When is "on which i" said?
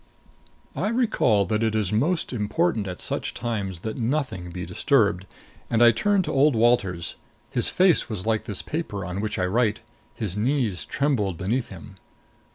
9.05-9.45